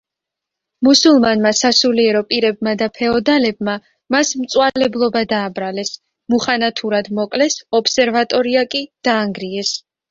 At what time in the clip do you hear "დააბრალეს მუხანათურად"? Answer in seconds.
5.37-7.15